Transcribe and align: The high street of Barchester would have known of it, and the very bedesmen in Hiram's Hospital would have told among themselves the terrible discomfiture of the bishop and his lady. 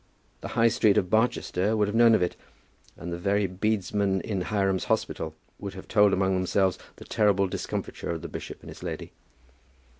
The 0.41 0.47
high 0.57 0.69
street 0.69 0.97
of 0.97 1.11
Barchester 1.11 1.77
would 1.77 1.87
have 1.87 1.93
known 1.93 2.15
of 2.15 2.23
it, 2.23 2.35
and 2.97 3.13
the 3.13 3.19
very 3.19 3.45
bedesmen 3.47 4.19
in 4.21 4.41
Hiram's 4.45 4.85
Hospital 4.85 5.35
would 5.59 5.75
have 5.75 5.87
told 5.87 6.11
among 6.11 6.33
themselves 6.33 6.79
the 6.95 7.05
terrible 7.05 7.45
discomfiture 7.45 8.09
of 8.09 8.23
the 8.23 8.27
bishop 8.27 8.61
and 8.61 8.69
his 8.71 8.81
lady. 8.81 9.11